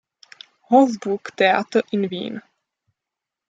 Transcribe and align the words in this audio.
Hof-Burgtheater 0.61 1.83
in 1.91 2.09
Wien. 2.09 2.41